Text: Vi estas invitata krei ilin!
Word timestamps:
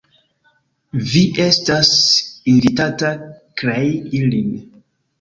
Vi 1.11 1.21
estas 1.43 1.93
invitata 2.57 3.15
krei 3.63 3.89
ilin! 4.25 4.61